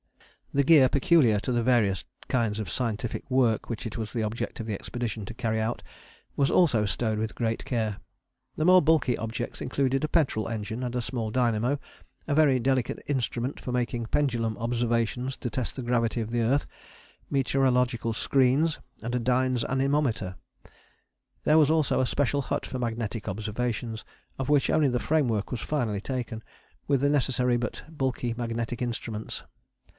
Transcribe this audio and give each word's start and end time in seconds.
The 0.53 0.63
gear 0.63 0.89
peculiar 0.89 1.39
to 1.41 1.51
the 1.51 1.63
various 1.63 2.03
kinds 2.27 2.59
of 2.59 2.69
scientific 2.71 3.29
work 3.29 3.69
which 3.69 3.85
it 3.85 3.97
was 3.97 4.11
the 4.11 4.23
object 4.23 4.59
of 4.59 4.65
the 4.65 4.73
expedition 4.73 5.25
to 5.27 5.33
carry 5.33 5.61
out 5.61 5.81
was 6.35 6.51
also 6.51 6.85
stowed 6.85 7.19
with 7.19 7.35
great 7.35 7.63
care. 7.63 7.97
The 8.57 8.65
more 8.65 8.81
bulky 8.81 9.15
objects 9.17 9.61
included 9.61 10.03
a 10.03 10.09
petrol 10.09 10.49
engine 10.49 10.83
and 10.83 11.01
small 11.03 11.29
dynamo, 11.31 11.79
a 12.27 12.35
very 12.35 12.59
delicate 12.59 12.99
instrument 13.07 13.59
for 13.61 13.71
making 13.71 14.07
pendulum 14.07 14.57
observations 14.57 15.37
to 15.37 15.49
test 15.49 15.75
the 15.77 15.83
gravity 15.83 16.19
of 16.19 16.31
the 16.31 16.41
earth, 16.41 16.65
meteorological 17.29 18.11
screens, 18.11 18.79
and 19.01 19.15
a 19.15 19.19
Dines 19.19 19.63
anemometer. 19.63 20.35
There 21.45 21.59
was 21.59 21.71
also 21.71 22.01
a 22.01 22.07
special 22.07 22.41
hut 22.41 22.65
for 22.65 22.79
magnetic 22.79 23.29
observations, 23.29 24.03
of 24.39 24.49
which 24.49 24.69
only 24.69 24.89
the 24.89 24.99
framework 24.99 25.51
was 25.51 25.61
finally 25.61 26.01
taken, 26.01 26.43
with 26.87 26.99
the 27.01 27.09
necessary 27.09 27.55
but 27.55 27.83
bulky 27.87 28.33
magnetic 28.33 28.81
instruments. 28.81 29.43